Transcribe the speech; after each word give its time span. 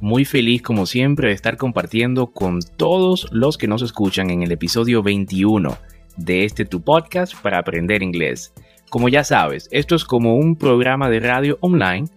muy 0.00 0.24
feliz 0.24 0.62
como 0.62 0.86
siempre 0.86 1.28
de 1.28 1.34
estar 1.34 1.56
compartiendo 1.56 2.28
con 2.28 2.60
todos 2.76 3.28
los 3.32 3.58
que 3.58 3.68
nos 3.68 3.82
escuchan 3.82 4.30
en 4.30 4.42
el 4.42 4.52
episodio 4.52 5.02
21 5.02 5.76
de 6.16 6.44
este 6.44 6.64
tu 6.64 6.82
podcast 6.82 7.34
para 7.40 7.58
aprender 7.58 8.02
inglés. 8.02 8.52
Como 8.90 9.08
ya 9.08 9.24
sabes, 9.24 9.68
esto 9.72 9.94
es 9.94 10.04
como 10.04 10.36
un 10.36 10.56
programa 10.56 11.08
de 11.08 11.20
radio 11.20 11.58
online, 11.60 12.08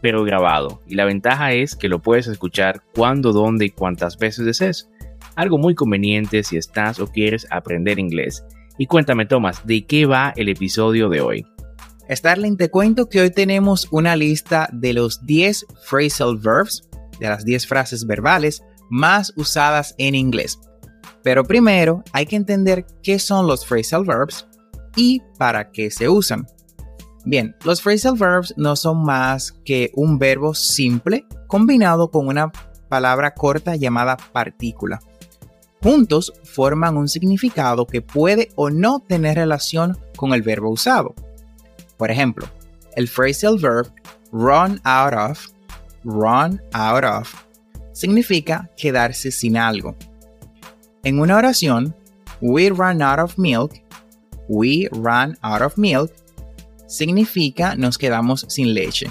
pero 0.00 0.24
grabado, 0.24 0.82
y 0.86 0.96
la 0.96 1.04
ventaja 1.04 1.52
es 1.52 1.76
que 1.76 1.88
lo 1.88 2.00
puedes 2.00 2.26
escuchar 2.26 2.82
cuando, 2.94 3.32
dónde 3.32 3.66
y 3.66 3.70
cuántas 3.70 4.18
veces 4.18 4.44
desees. 4.44 4.90
Algo 5.36 5.58
muy 5.58 5.74
conveniente 5.74 6.42
si 6.42 6.56
estás 6.56 7.00
o 7.00 7.06
quieres 7.06 7.46
aprender 7.50 7.98
inglés. 7.98 8.44
Y 8.78 8.86
cuéntame, 8.86 9.26
Tomás, 9.26 9.66
¿de 9.66 9.86
qué 9.86 10.06
va 10.06 10.32
el 10.36 10.48
episodio 10.48 11.08
de 11.08 11.20
hoy? 11.20 11.46
Starling, 12.10 12.56
te 12.56 12.70
cuento 12.70 13.08
que 13.08 13.20
hoy 13.20 13.30
tenemos 13.30 13.88
una 13.90 14.14
lista 14.14 14.68
de 14.72 14.92
los 14.92 15.24
10 15.24 15.66
phrasal 15.88 16.36
verbs 16.36 16.88
de 17.18 17.28
las 17.28 17.44
10 17.44 17.66
frases 17.66 18.06
verbales 18.06 18.62
más 18.90 19.32
usadas 19.36 19.94
en 19.98 20.14
inglés. 20.14 20.58
Pero 21.22 21.44
primero 21.44 22.02
hay 22.12 22.26
que 22.26 22.36
entender 22.36 22.86
qué 23.02 23.18
son 23.18 23.46
los 23.46 23.66
phrasal 23.66 24.04
verbs 24.04 24.46
y 24.96 25.22
para 25.38 25.70
qué 25.70 25.90
se 25.90 26.08
usan. 26.08 26.46
Bien, 27.24 27.56
los 27.64 27.80
phrasal 27.80 28.16
verbs 28.16 28.54
no 28.56 28.76
son 28.76 29.02
más 29.02 29.52
que 29.64 29.90
un 29.94 30.18
verbo 30.18 30.54
simple 30.54 31.26
combinado 31.46 32.10
con 32.10 32.28
una 32.28 32.52
palabra 32.88 33.32
corta 33.32 33.76
llamada 33.76 34.16
partícula. 34.16 35.00
Juntos 35.82 36.32
forman 36.44 36.96
un 36.96 37.08
significado 37.08 37.86
que 37.86 38.02
puede 38.02 38.50
o 38.56 38.70
no 38.70 39.00
tener 39.00 39.36
relación 39.36 39.98
con 40.16 40.32
el 40.32 40.42
verbo 40.42 40.70
usado. 40.70 41.14
Por 41.96 42.10
ejemplo, 42.10 42.46
el 42.96 43.08
phrasal 43.08 43.58
verb 43.58 43.92
run 44.32 44.80
out 44.84 45.14
of 45.14 45.46
run 46.04 46.60
out 46.72 47.04
of 47.04 47.34
significa 47.92 48.70
quedarse 48.76 49.30
sin 49.30 49.56
algo. 49.56 49.96
En 51.02 51.20
una 51.20 51.36
oración, 51.36 51.94
we 52.40 52.70
run 52.70 53.02
out 53.02 53.18
of 53.18 53.38
milk, 53.38 53.72
we 54.48 54.88
run 54.92 55.36
out 55.42 55.62
of 55.62 55.76
milk 55.76 56.12
significa 56.86 57.74
nos 57.76 57.98
quedamos 57.98 58.46
sin 58.48 58.74
leche. 58.74 59.10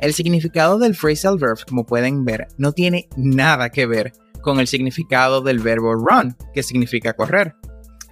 El 0.00 0.14
significado 0.14 0.78
del 0.78 0.94
phrasal 0.94 1.38
verb, 1.38 1.58
como 1.68 1.84
pueden 1.84 2.24
ver, 2.24 2.48
no 2.56 2.72
tiene 2.72 3.08
nada 3.16 3.70
que 3.70 3.86
ver 3.86 4.12
con 4.40 4.58
el 4.58 4.66
significado 4.66 5.42
del 5.42 5.58
verbo 5.58 5.94
run, 5.94 6.36
que 6.54 6.62
significa 6.62 7.12
correr. 7.12 7.54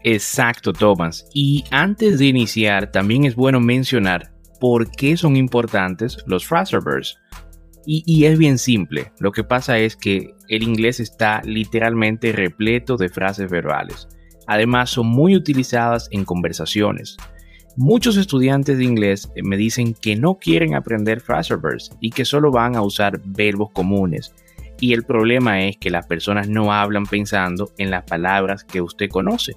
Exacto, 0.04 0.72
Thomas. 0.72 1.26
Y 1.32 1.64
antes 1.70 2.18
de 2.18 2.26
iniciar, 2.26 2.92
también 2.92 3.24
es 3.24 3.34
bueno 3.34 3.60
mencionar 3.60 4.32
por 4.60 4.90
qué 4.90 5.16
son 5.16 5.36
importantes 5.36 6.18
los 6.26 6.46
phrasal 6.46 6.80
verbs. 6.80 7.16
Y, 7.90 8.26
es 8.26 8.36
bien 8.36 8.58
simple. 8.58 9.12
Lo 9.18 9.32
que 9.32 9.44
pasa 9.44 9.78
es 9.78 9.96
que 9.96 10.34
el 10.48 10.62
inglés 10.62 11.00
está 11.00 11.40
literalmente 11.42 12.32
repleto 12.32 12.98
de 12.98 13.08
frases 13.08 13.50
verbales. 13.50 14.08
Además, 14.46 14.90
son 14.90 15.06
muy 15.06 15.34
utilizadas 15.34 16.06
en 16.10 16.26
conversaciones. 16.26 17.16
Muchos 17.78 18.18
estudiantes 18.18 18.76
de 18.76 18.84
inglés 18.84 19.32
me 19.42 19.56
dicen 19.56 19.94
que 19.94 20.16
no 20.16 20.34
quieren 20.34 20.74
aprender 20.74 21.22
phrasal 21.22 21.60
verbs 21.62 21.90
y 21.98 22.10
que 22.10 22.26
solo 22.26 22.50
van 22.50 22.76
a 22.76 22.82
usar 22.82 23.22
verbos 23.24 23.70
comunes. 23.72 24.34
Y 24.78 24.92
el 24.92 25.04
problema 25.04 25.62
es 25.62 25.78
que 25.78 25.88
las 25.88 26.06
personas 26.06 26.46
no 26.46 26.74
hablan 26.74 27.06
pensando 27.06 27.72
en 27.78 27.90
las 27.90 28.04
palabras 28.04 28.64
que 28.64 28.82
usted 28.82 29.08
conoce. 29.08 29.56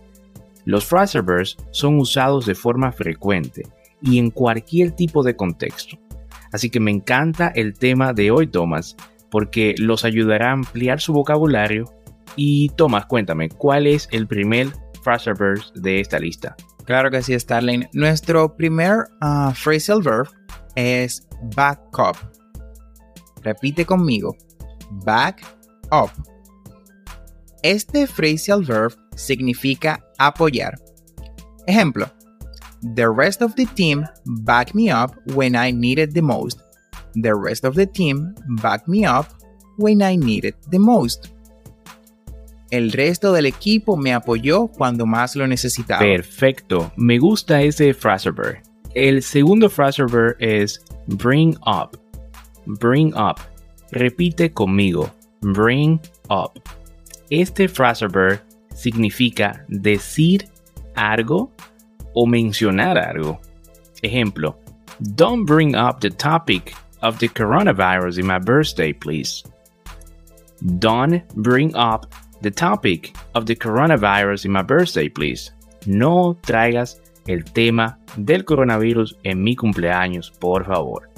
Los 0.63 0.85
phrasal 0.85 1.23
verbs 1.23 1.57
son 1.71 1.97
usados 1.99 2.45
de 2.45 2.55
forma 2.55 2.93
frecuente 2.93 3.63
y 4.01 4.19
en 4.19 4.31
cualquier 4.31 4.91
tipo 4.91 5.21
de 5.21 5.35
contexto. 5.35 6.00
Así 6.51 6.69
que 6.69 6.79
me 6.79 6.91
encanta 6.91 7.51
el 7.55 7.73
tema 7.73 8.13
de 8.13 8.31
hoy, 8.31 8.47
Thomas, 8.47 8.95
porque 9.29 9.75
los 9.77 10.03
ayudará 10.05 10.49
a 10.49 10.53
ampliar 10.53 10.99
su 10.99 11.13
vocabulario. 11.13 11.85
Y 12.35 12.69
Thomas, 12.69 13.05
cuéntame, 13.05 13.49
¿cuál 13.49 13.87
es 13.87 14.07
el 14.11 14.27
primer 14.27 14.69
phrasal 15.03 15.35
verb 15.35 15.61
de 15.75 15.99
esta 15.99 16.19
lista? 16.19 16.55
Claro 16.85 17.11
que 17.11 17.21
sí, 17.21 17.37
Starling. 17.39 17.87
Nuestro 17.93 18.55
primer 18.55 19.05
uh, 19.21 19.51
phrasal 19.53 20.01
verb 20.01 20.27
es 20.75 21.27
back 21.55 21.79
up. 21.97 22.17
Repite 23.43 23.85
conmigo. 23.85 24.35
Back 25.05 25.41
up. 25.91 26.11
Este 27.63 28.07
phrasal 28.07 28.63
verb 28.63 28.93
significa 29.15 30.03
apoyar. 30.17 30.75
Ejemplo, 31.67 32.11
The 32.81 33.09
rest 33.09 33.41
of 33.41 33.55
the 33.55 33.65
team 33.65 34.05
backed 34.25 34.73
me 34.73 34.89
up 34.89 35.15
when 35.33 35.55
I 35.55 35.71
needed 35.71 36.13
the 36.13 36.21
most. 36.21 36.61
The 37.13 37.35
rest 37.35 37.63
of 37.63 37.75
the 37.75 37.85
team 37.85 38.33
backed 38.61 38.87
me 38.87 39.05
up 39.05 39.27
when 39.77 40.01
I 40.01 40.15
needed 40.15 40.55
the 40.69 40.79
most. 40.79 41.29
El 42.71 42.91
resto 42.91 43.33
del 43.33 43.45
equipo 43.45 43.97
me 43.97 44.13
apoyó 44.13 44.69
cuando 44.69 45.05
más 45.05 45.35
lo 45.35 45.45
necesitaba. 45.45 45.99
Perfecto, 45.99 46.91
me 46.95 47.19
gusta 47.19 47.61
ese 47.61 47.93
phrasal 47.93 48.33
verb. 48.33 48.63
El 48.95 49.21
segundo 49.21 49.69
phrasal 49.69 50.07
verb 50.09 50.37
es 50.39 50.79
bring 51.07 51.57
up. 51.67 51.97
Bring 52.65 53.13
up. 53.15 53.39
Repite 53.91 54.53
conmigo. 54.53 55.11
Bring 55.41 55.99
up. 56.29 56.61
Este 57.29 57.67
phrasal 57.67 58.41
significa 58.73 59.65
decir 59.67 60.49
algo 60.95 61.51
o 62.13 62.25
mencionar 62.25 62.97
algo. 62.97 63.39
Ejemplo, 64.01 64.55
don't 65.15 65.45
bring 65.45 65.75
up 65.75 66.01
the 66.01 66.09
topic 66.09 66.73
of 67.01 67.19
the 67.19 67.27
coronavirus 67.27 68.19
in 68.19 68.27
my 68.27 68.39
birthday, 68.39 68.93
please. 68.93 69.43
Don't 70.79 71.27
bring 71.35 71.75
up 71.75 72.13
the 72.41 72.51
topic 72.51 73.15
of 73.33 73.45
the 73.45 73.55
coronavirus 73.55 74.45
in 74.45 74.51
my 74.51 74.61
birthday, 74.61 75.09
please. 75.09 75.51
No 75.85 76.37
traigas 76.43 76.99
el 77.27 77.43
tema 77.43 77.97
del 78.17 78.43
coronavirus 78.43 79.15
en 79.23 79.43
mi 79.43 79.55
cumpleaños, 79.55 80.31
por 80.39 80.63
favor. 80.65 81.09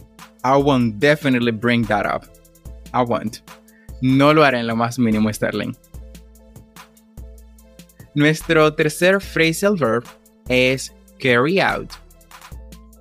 I 0.43 0.57
won't 0.57 0.99
definitely 0.99 1.51
bring 1.51 1.83
that 1.83 2.05
up. 2.05 2.25
I 2.93 3.03
won't. 3.03 3.41
No 4.01 4.33
lo 4.33 4.43
haré 4.43 4.59
en 4.59 4.67
lo 4.67 4.75
más 4.75 4.99
mínimo, 4.99 5.33
Sterling. 5.33 5.75
Nuestro 8.15 8.73
tercer 8.75 9.19
phrasal 9.19 9.75
verb 9.77 10.05
es 10.49 10.93
carry 11.19 11.59
out. 11.59 11.91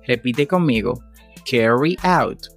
Repite 0.07 0.47
conmigo, 0.47 0.99
carry 1.45 1.97
out. 2.03 2.47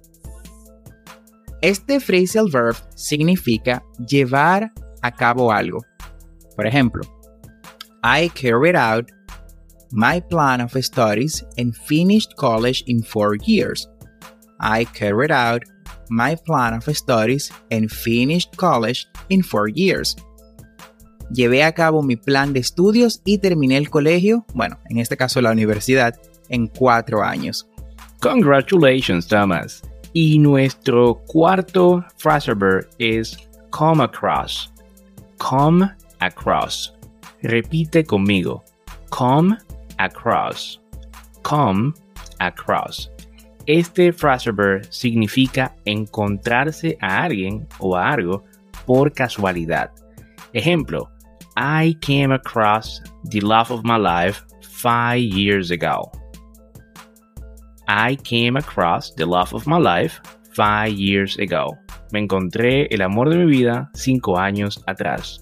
Este 1.61 1.99
phrasal 1.99 2.51
verb 2.51 2.75
significa 2.95 3.83
llevar 4.07 4.71
a 5.01 5.11
cabo 5.11 5.51
algo. 5.51 5.81
Por 6.55 6.65
ejemplo, 6.65 7.01
I 8.03 8.29
carried 8.29 8.75
out 8.75 9.11
my 9.91 10.19
plan 10.19 10.61
of 10.61 10.71
studies 10.83 11.43
and 11.57 11.75
finished 11.75 12.35
college 12.37 12.83
in 12.87 13.01
four 13.01 13.35
years. 13.43 13.87
I 14.59 14.85
carried 14.85 15.31
out 15.31 15.63
my 16.09 16.35
plan 16.35 16.73
of 16.73 16.83
studies 16.95 17.51
and 17.71 17.91
finished 17.91 18.55
college 18.57 19.07
in 19.29 19.43
four 19.43 19.67
years. 19.67 20.15
Llevé 21.31 21.63
a 21.63 21.73
cabo 21.73 22.01
mi 22.03 22.15
plan 22.15 22.53
de 22.53 22.59
estudios 22.59 23.21
y 23.25 23.39
terminé 23.39 23.77
el 23.77 23.89
colegio, 23.89 24.45
bueno, 24.53 24.79
en 24.89 24.97
este 24.97 25.17
caso 25.17 25.41
la 25.41 25.51
universidad, 25.51 26.15
en 26.49 26.67
cuatro 26.67 27.23
años. 27.23 27.67
Congratulations, 28.21 29.27
Thomas. 29.27 29.81
Y 30.13 30.39
nuestro 30.39 31.21
cuarto 31.27 32.03
phrasal 32.17 32.55
verb 32.55 32.87
es 32.97 33.37
come 33.69 34.03
across. 34.03 34.71
Come 35.37 35.91
across. 36.19 36.93
Repite 37.43 38.03
conmigo. 38.03 38.63
Come 39.09 39.57
across. 39.97 40.79
Come 41.43 41.93
across. 42.39 43.11
Este 43.67 44.13
phrasal 44.13 44.53
verb 44.53 44.85
significa 44.89 45.75
encontrarse 45.85 46.97
a 47.01 47.23
alguien 47.23 47.67
o 47.79 47.95
a 47.95 48.09
algo 48.09 48.45
por 48.85 49.11
casualidad. 49.11 49.91
Ejemplo, 50.53 51.11
I 51.57 51.95
came 52.01 52.31
across 52.31 53.01
the 53.23 53.41
love 53.41 53.71
of 53.71 53.83
my 53.83 53.97
life 53.97 54.45
five 54.61 55.21
years 55.21 55.71
ago. 55.71 56.11
I 57.87 58.15
came 58.17 58.55
across 58.55 59.11
the 59.15 59.25
love 59.25 59.55
of 59.55 59.65
my 59.65 59.79
life 59.79 60.21
five 60.53 60.93
years 60.93 61.35
ago. 61.39 61.75
Me 62.11 62.19
encontré 62.19 62.87
el 62.91 63.01
amor 63.01 63.29
de 63.29 63.37
mi 63.37 63.45
vida 63.45 63.89
cinco 63.95 64.37
años 64.37 64.83
atrás. 64.87 65.39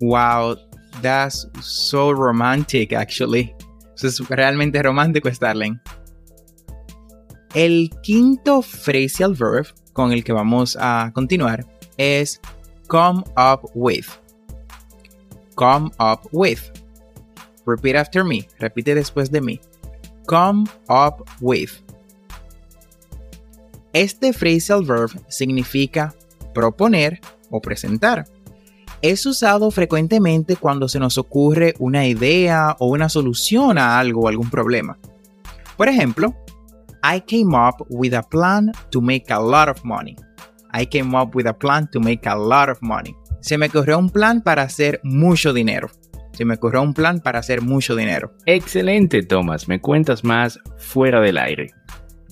Wow, 0.00 0.56
that's 1.02 1.46
so 1.60 2.12
romantic 2.12 2.94
actually. 2.94 3.54
Eso 3.94 4.06
es 4.06 4.20
realmente 4.30 4.82
romántico, 4.82 5.30
Starling. 5.30 5.78
El 7.54 7.90
quinto 8.02 8.62
phrasal 8.62 9.34
verb 9.34 9.66
con 9.92 10.12
el 10.12 10.24
que 10.24 10.32
vamos 10.32 10.78
a 10.80 11.10
continuar 11.12 11.66
es 11.98 12.40
come 12.86 13.22
up 13.36 13.70
with. 13.74 14.08
Come 15.58 15.90
up 15.98 16.28
with. 16.30 16.60
Repeat 17.66 17.96
after 17.96 18.24
me. 18.24 18.46
Repite 18.60 18.94
después 18.94 19.30
de 19.30 19.40
mí. 19.40 19.60
Come 20.26 20.66
up 20.88 21.24
with. 21.40 21.72
Este 23.92 24.32
phrasal 24.32 24.84
verb 24.84 25.10
significa 25.28 26.14
proponer 26.54 27.20
o 27.50 27.60
presentar. 27.60 28.26
Es 29.02 29.26
usado 29.26 29.70
frecuentemente 29.72 30.56
cuando 30.56 30.88
se 30.88 31.00
nos 31.00 31.18
ocurre 31.18 31.74
una 31.80 32.06
idea 32.06 32.76
o 32.78 32.86
una 32.86 33.08
solución 33.08 33.78
a 33.78 33.98
algo 33.98 34.22
o 34.22 34.28
algún 34.28 34.50
problema. 34.50 34.96
Por 35.76 35.88
ejemplo, 35.88 36.36
I 37.02 37.20
came 37.20 37.56
up 37.56 37.84
with 37.88 38.14
a 38.14 38.22
plan 38.22 38.70
to 38.90 39.00
make 39.00 39.32
a 39.32 39.40
lot 39.40 39.68
of 39.68 39.84
money. 39.84 40.14
I 40.72 40.86
came 40.86 41.16
up 41.16 41.34
with 41.34 41.46
a 41.46 41.52
plan 41.52 41.88
to 41.90 42.00
make 42.00 42.28
a 42.28 42.36
lot 42.36 42.68
of 42.68 42.78
money. 42.80 43.16
Se 43.40 43.58
me 43.58 43.66
ocurrió 43.66 43.98
un 43.98 44.10
plan 44.10 44.42
para 44.42 44.62
hacer 44.62 45.00
mucho 45.02 45.52
dinero. 45.52 45.90
Se 46.32 46.44
me 46.44 46.54
ocurrió 46.54 46.82
un 46.82 46.94
plan 46.94 47.20
para 47.20 47.40
hacer 47.40 47.62
mucho 47.62 47.96
dinero. 47.96 48.32
Excelente, 48.46 49.22
Thomas. 49.22 49.68
Me 49.68 49.80
cuentas 49.80 50.22
más 50.24 50.60
fuera 50.76 51.20
del 51.20 51.38
aire. 51.38 51.72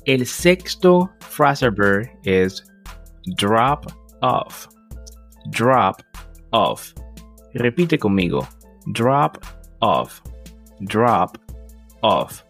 El 0.04 0.26
sexto 0.26 1.10
phrasal 1.18 1.72
verb 1.72 2.08
es 2.22 2.64
drop 3.36 3.86
off. 4.22 4.68
Drop 5.50 6.00
off. 6.50 6.92
Repite 7.54 7.98
conmigo. 7.98 8.46
Drop 8.86 9.38
off. 9.80 10.20
Drop 10.80 11.36
off. 12.02 12.42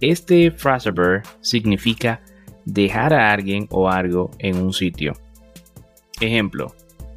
Este 0.00 0.50
phrasal 0.50 0.92
verb 0.92 1.22
significa 1.40 2.20
dejar 2.64 3.12
a 3.14 3.32
alguien 3.32 3.66
o 3.70 3.88
algo 3.88 4.30
en 4.38 4.56
un 4.58 4.72
sitio. 4.72 5.12
Ejemplo. 6.20 6.72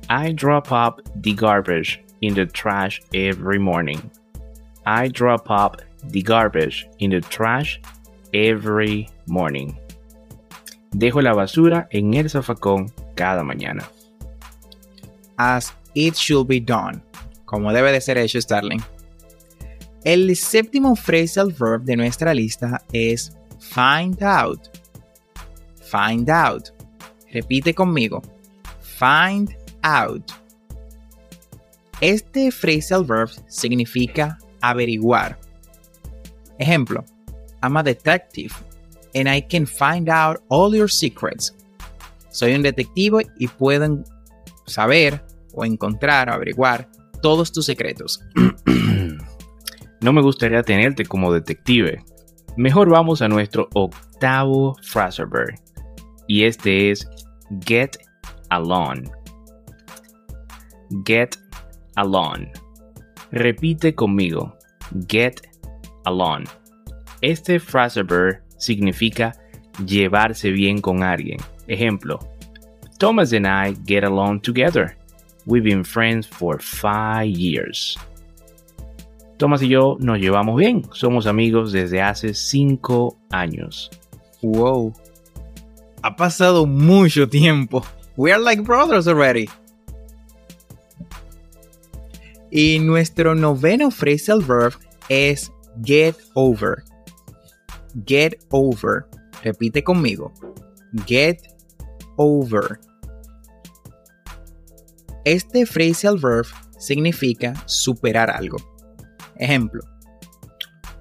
I 0.09 0.31
drop 0.31 0.71
up 0.71 1.01
the 1.21 1.33
garbage 1.33 2.01
in 2.21 2.33
the 2.33 2.45
trash 2.45 3.01
every 3.13 3.59
morning. 3.59 4.09
I 4.85 5.09
drop 5.09 5.51
up 5.51 5.81
the 6.01 6.21
garbage 6.21 6.87
in 6.99 7.11
the 7.11 7.19
trash 7.19 7.81
every 8.33 9.09
morning. 9.27 9.77
Dejo 10.91 11.21
la 11.21 11.33
basura 11.33 11.87
en 11.91 12.13
el 12.13 12.29
zafacón 12.29 12.89
cada 13.15 13.43
mañana. 13.43 13.85
As 15.37 15.73
it 15.93 16.15
should 16.15 16.47
be 16.47 16.61
done. 16.61 17.01
Como 17.45 17.73
debe 17.73 17.91
de 17.91 17.99
ser 17.99 18.17
hecho, 18.17 18.39
Starling. 18.39 18.81
El 20.05 20.29
séptimo 20.35 20.95
phrasal 20.95 21.51
verb 21.51 21.83
de 21.83 21.97
nuestra 21.97 22.33
lista 22.33 22.81
es 22.93 23.31
find 23.59 24.23
out. 24.23 24.69
Find 25.81 26.29
out. 26.29 26.71
Repite 27.33 27.73
conmigo. 27.73 28.23
Find 28.79 29.53
out. 29.83 30.31
Este 32.01 32.51
phrasal 32.51 33.05
verb 33.05 33.29
significa 33.47 34.37
averiguar. 34.61 35.37
Ejemplo, 36.59 37.03
I'm 37.61 37.77
a 37.77 37.83
detective 37.83 38.53
and 39.15 39.27
I 39.27 39.41
can 39.41 39.65
find 39.65 40.09
out 40.09 40.41
all 40.49 40.75
your 40.75 40.89
secrets. 40.89 41.55
Soy 42.29 42.53
un 42.53 42.61
detective 42.61 43.25
y 43.39 43.47
puedo 43.47 44.03
saber 44.65 45.23
o 45.53 45.65
encontrar 45.65 46.29
o 46.29 46.33
averiguar 46.33 46.87
todos 47.21 47.51
tus 47.51 47.65
secretos. 47.65 48.23
no 50.01 50.13
me 50.13 50.21
gustaría 50.21 50.61
tenerte 50.61 51.05
como 51.05 51.33
detective. 51.33 52.03
Mejor 52.57 52.89
vamos 52.89 53.21
a 53.21 53.27
nuestro 53.27 53.69
octavo 53.73 54.75
phrasal 54.81 55.27
verb. 55.27 55.55
Y 56.27 56.43
este 56.43 56.91
es 56.91 57.07
get 57.65 57.97
along. 58.49 59.09
Get 61.03 61.37
along. 61.95 62.47
Repite 63.31 63.93
conmigo. 63.93 64.53
Get 65.07 65.41
along. 66.05 66.45
Este 67.21 67.59
phrasal 67.59 68.03
verb 68.03 68.41
significa 68.57 69.33
llevarse 69.85 70.51
bien 70.51 70.81
con 70.81 71.03
alguien. 71.03 71.39
Ejemplo, 71.67 72.19
Thomas 72.99 73.33
and 73.33 73.47
I 73.47 73.73
get 73.85 74.03
along 74.03 74.41
together. 74.41 74.95
We've 75.45 75.63
been 75.63 75.83
friends 75.83 76.27
for 76.27 76.59
five 76.59 77.29
years. 77.29 77.97
Thomas 79.37 79.61
y 79.61 79.67
yo 79.67 79.97
nos 79.99 80.19
llevamos 80.19 80.57
bien. 80.57 80.83
Somos 80.91 81.27
amigos 81.27 81.71
desde 81.71 82.01
hace 82.01 82.33
cinco 82.33 83.17
años. 83.31 83.89
Wow. 84.41 84.93
Ha 86.01 86.15
pasado 86.15 86.65
mucho 86.65 87.27
tiempo. 87.27 87.83
We 88.15 88.31
are 88.31 88.41
like 88.41 88.63
brothers 88.63 89.07
already. 89.07 89.47
Y 92.51 92.79
nuestro 92.79 93.35
noveno 93.35 93.91
phrasal 93.91 94.41
verb 94.41 94.73
es 95.09 95.51
get 95.81 96.15
over. 96.33 96.83
Get 98.05 98.39
over. 98.51 99.07
Repite 99.43 99.83
conmigo. 99.83 100.31
Get 101.05 101.41
over. 102.17 102.79
Este 105.25 105.65
phrasal 105.65 106.17
verb 106.17 106.45
significa 106.79 107.53
superar 107.65 108.29
algo. 108.29 108.57
Ejemplo. 109.39 109.81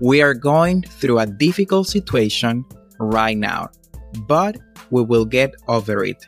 We 0.00 0.20
are 0.20 0.34
going 0.34 0.82
through 0.82 1.20
a 1.20 1.26
difficult 1.26 1.86
situation 1.86 2.64
right 2.98 3.36
now, 3.36 3.70
but 4.26 4.56
we 4.90 5.02
will 5.02 5.24
get 5.24 5.54
over 5.68 6.04
it. 6.04 6.26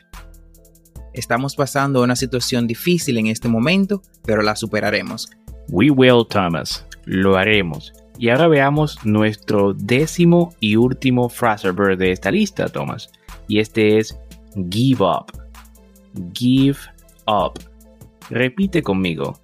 Estamos 1.13 1.55
pasando 1.55 2.03
una 2.03 2.15
situación 2.15 2.67
difícil 2.67 3.17
en 3.17 3.27
este 3.27 3.47
momento, 3.47 4.01
pero 4.23 4.41
la 4.41 4.55
superaremos. 4.55 5.29
We 5.69 5.89
will, 5.89 6.25
Thomas. 6.27 6.85
Lo 7.05 7.35
haremos. 7.35 7.93
Y 8.17 8.29
ahora 8.29 8.47
veamos 8.47 8.97
nuestro 9.05 9.73
décimo 9.73 10.53
y 10.59 10.75
último 10.75 11.29
phrasal 11.29 11.73
verb 11.73 11.97
de 11.97 12.11
esta 12.11 12.31
lista, 12.31 12.67
Thomas. 12.67 13.09
Y 13.47 13.59
este 13.59 13.97
es 13.97 14.19
give 14.69 15.03
up. 15.03 15.31
Give 16.33 16.77
up. 17.27 17.59
Repite 18.29 18.83
conmigo. 18.83 19.39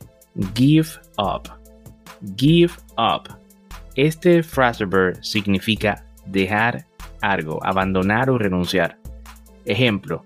Give 0.55 0.89
up. 1.17 1.49
Give 2.35 2.73
up. 2.97 3.29
Este 3.95 4.43
phrasal 4.43 4.87
verb 4.87 5.23
significa 5.23 6.05
dejar 6.25 6.85
algo, 7.21 7.65
abandonar 7.65 8.29
o 8.29 8.37
renunciar. 8.37 8.99
Ejemplo, 9.65 10.25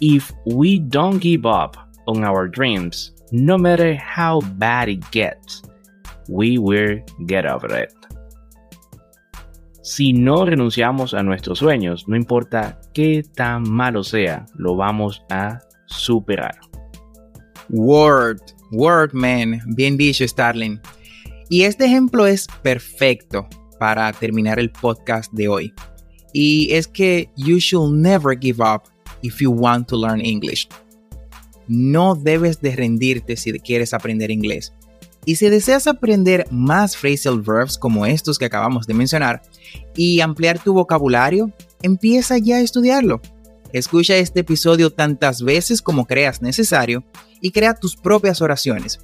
if 0.00 0.32
we 0.46 0.78
don't 0.78 1.20
give 1.20 1.46
up 1.46 1.76
on 2.06 2.24
our 2.24 2.48
dreams, 2.48 3.12
no 3.32 3.58
matter 3.58 3.94
how 3.94 4.40
bad 4.58 4.88
it 4.88 5.10
gets, 5.10 5.62
we 6.28 6.58
will 6.58 7.00
get 7.26 7.46
over 7.46 7.74
it. 7.74 7.92
Si 9.82 10.12
no 10.14 10.46
renunciamos 10.46 11.12
a 11.12 11.22
nuestros 11.22 11.58
sueños, 11.58 12.08
no 12.08 12.16
importa 12.16 12.80
qué 12.94 13.22
tan 13.34 13.70
malo 13.70 14.02
sea, 14.02 14.46
lo 14.56 14.76
vamos 14.76 15.22
a 15.30 15.60
superar. 15.86 16.58
Word, 17.68 18.40
word 18.72 19.12
man, 19.12 19.60
bien 19.76 19.96
dicho 19.96 20.26
Starling. 20.26 20.80
Y 21.50 21.64
este 21.64 21.84
ejemplo 21.84 22.26
es 22.26 22.46
perfecto 22.62 23.46
para 23.78 24.10
terminar 24.12 24.58
el 24.58 24.70
podcast 24.70 25.30
de 25.34 25.48
hoy. 25.48 25.74
Y 26.32 26.72
es 26.72 26.88
que 26.88 27.28
you 27.36 27.58
should 27.58 27.94
never 27.94 28.36
give 28.38 28.62
up 28.62 28.88
if 29.24 29.40
you 29.40 29.50
want 29.50 29.88
to 29.88 29.96
learn 29.96 30.20
English. 30.20 30.68
No 31.66 32.14
debes 32.14 32.60
de 32.60 32.76
rendirte 32.76 33.36
si 33.36 33.58
quieres 33.58 33.94
aprender 33.94 34.30
inglés. 34.30 34.72
Y 35.24 35.36
si 35.36 35.48
deseas 35.48 35.86
aprender 35.86 36.46
más 36.50 36.96
phrasal 36.96 37.40
verbs 37.40 37.78
como 37.78 38.04
estos 38.04 38.38
que 38.38 38.44
acabamos 38.44 38.86
de 38.86 38.92
mencionar 38.92 39.40
y 39.96 40.20
ampliar 40.20 40.58
tu 40.58 40.74
vocabulario, 40.74 41.50
empieza 41.82 42.36
ya 42.36 42.56
a 42.56 42.60
estudiarlo. 42.60 43.22
Escucha 43.72 44.16
este 44.16 44.40
episodio 44.40 44.90
tantas 44.90 45.42
veces 45.42 45.80
como 45.80 46.06
creas 46.06 46.42
necesario 46.42 47.02
y 47.40 47.50
crea 47.50 47.74
tus 47.74 47.96
propias 47.96 48.42
oraciones. 48.42 49.00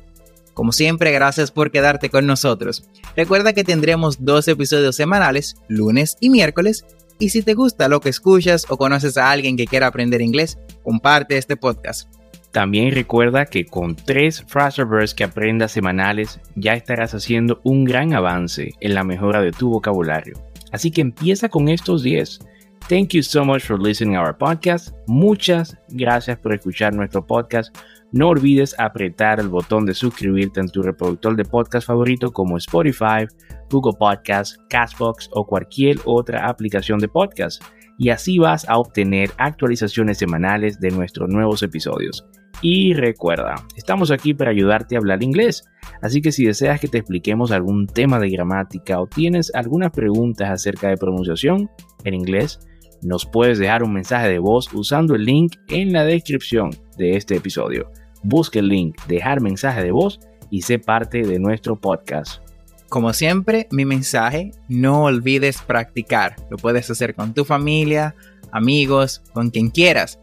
Como 0.53 0.73
siempre, 0.73 1.11
gracias 1.13 1.51
por 1.51 1.71
quedarte 1.71 2.11
con 2.11 2.27
nosotros. 2.27 2.85
Recuerda 3.17 3.55
que 3.55 3.65
tendremos 3.65 4.25
dos 4.25 4.47
episodios 4.47 4.95
semanales, 4.95 5.57
lunes 5.69 6.19
y 6.21 6.29
miércoles, 6.29 6.85
y 7.21 7.29
si 7.29 7.43
te 7.43 7.55
gusta 7.55 7.89
lo 7.89 8.01
que 8.01 8.09
escuchas 8.09 8.67
o 8.69 8.77
conoces 8.77 9.17
a 9.17 9.31
alguien 9.31 9.57
que 9.57 9.67
quiera 9.67 9.87
aprender 9.87 10.21
inglés, 10.21 10.59
comparte 10.83 11.37
este 11.37 11.57
podcast. 11.57 12.13
También 12.51 12.93
recuerda 12.93 13.47
que 13.47 13.65
con 13.65 13.95
tres 13.95 14.45
Verbs 14.53 15.15
que 15.15 15.23
aprendas 15.23 15.71
semanales 15.71 16.41
ya 16.57 16.75
estarás 16.75 17.15
haciendo 17.15 17.61
un 17.63 17.85
gran 17.85 18.13
avance 18.13 18.71
en 18.81 18.95
la 18.95 19.05
mejora 19.05 19.41
de 19.41 19.53
tu 19.53 19.71
vocabulario. 19.71 20.35
Así 20.73 20.91
que 20.91 21.01
empieza 21.01 21.49
con 21.49 21.69
estos 21.69 22.03
10. 22.03 22.41
Thank 22.89 23.11
you 23.11 23.23
so 23.23 23.45
much 23.45 23.63
for 23.63 23.81
listening 23.81 24.15
to 24.15 24.21
our 24.21 24.37
podcast. 24.37 24.89
Muchas 25.07 25.77
gracias 25.91 26.39
por 26.39 26.55
escuchar 26.55 26.93
nuestro 26.93 27.25
podcast. 27.25 27.77
No 28.13 28.29
olvides 28.29 28.75
apretar 28.77 29.39
el 29.39 29.49
botón 29.49 29.87
de 29.87 29.95
suscribirte 29.95 30.59
en 30.59 30.69
tu 30.69 30.83
reproductor 30.83 31.37
de 31.37 31.45
podcast 31.45 31.87
favorito 31.87 32.33
como 32.33 32.57
Spotify, 32.57 33.27
Google 33.71 33.97
Podcasts, 33.97 34.59
Castbox 34.69 35.31
o 35.33 35.47
cualquier 35.47 35.99
otra 36.05 36.49
aplicación 36.49 36.99
de 36.99 37.07
podcast. 37.07 37.63
Y 37.99 38.09
así 38.09 38.39
vas 38.39 38.69
a 38.69 38.79
obtener 38.79 39.31
actualizaciones 39.39 40.19
semanales 40.19 40.81
de 40.81 40.91
nuestros 40.91 41.29
nuevos 41.29 41.63
episodios. 41.63 42.27
Y 42.63 42.95
recuerda, 42.95 43.55
estamos 43.77 44.11
aquí 44.11 44.35
para 44.35 44.51
ayudarte 44.51 44.97
a 44.97 44.99
hablar 44.99 45.23
inglés, 45.23 45.63
así 46.03 46.21
que 46.21 46.33
si 46.33 46.45
deseas 46.45 46.81
que 46.81 46.89
te 46.89 46.99
expliquemos 46.99 47.53
algún 47.53 47.87
tema 47.87 48.19
de 48.19 48.29
gramática 48.29 49.01
o 49.01 49.07
tienes 49.07 49.55
algunas 49.55 49.93
preguntas 49.93 50.51
acerca 50.51 50.89
de 50.89 50.97
pronunciación 50.97 51.71
en 52.05 52.15
inglés, 52.15 52.59
nos 53.03 53.25
puedes 53.25 53.59
dejar 53.59 53.83
un 53.83 53.95
mensaje 53.95 54.29
de 54.29 54.41
voz 54.41 54.69
usando 54.75 55.15
el 55.15 55.25
link 55.25 55.55
en 55.69 55.93
la 55.93 56.05
descripción 56.05 56.71
de 56.99 57.17
este 57.17 57.37
episodio. 57.37 57.91
Busca 58.23 58.59
el 58.59 58.69
link, 58.69 58.97
dejar 59.07 59.41
mensaje 59.41 59.83
de 59.83 59.93
voz 59.93 60.21
y 60.51 60.63
sé 60.63 60.79
parte 60.79 61.23
de 61.23 61.39
nuestro 61.39 61.77
podcast. 61.77 62.43
Como 62.89 63.13
siempre, 63.13 63.69
mi 63.71 63.85
mensaje, 63.85 64.51
no 64.69 65.05
olvides 65.05 65.63
practicar. 65.63 66.37
Lo 66.51 66.57
puedes 66.57 66.91
hacer 66.91 67.15
con 67.15 67.35
tu 67.35 67.45
familia, 67.45 68.17
amigos, 68.51 69.23
con 69.33 69.51
quien 69.51 69.71
quieras. 69.71 70.19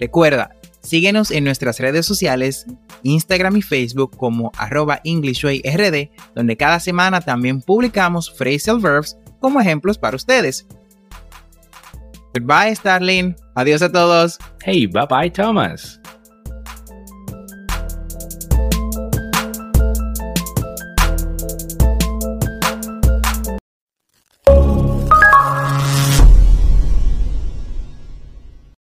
Recuerda, 0.00 0.56
Síguenos 0.82 1.30
en 1.30 1.44
nuestras 1.44 1.78
redes 1.78 2.04
sociales, 2.06 2.66
Instagram 3.04 3.56
y 3.56 3.62
Facebook 3.62 4.16
como 4.16 4.50
arroba 4.56 5.00
EnglishWayRD, 5.04 6.10
donde 6.34 6.56
cada 6.56 6.80
semana 6.80 7.20
también 7.20 7.60
publicamos 7.62 8.32
phrasal 8.32 8.80
verbs 8.80 9.16
como 9.40 9.60
ejemplos 9.60 9.96
para 9.96 10.16
ustedes. 10.16 10.66
Goodbye, 12.34 12.74
Starling. 12.74 13.36
Adiós 13.54 13.82
a 13.82 13.92
todos. 13.92 14.38
Hey, 14.64 14.86
bye 14.86 15.06
bye, 15.08 15.30
Thomas. 15.30 16.01